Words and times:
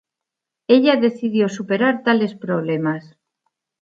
Ella 0.67 0.95
decidió 0.95 1.47
superar 1.47 2.01
tales 2.03 2.33
problemas. 2.33 3.15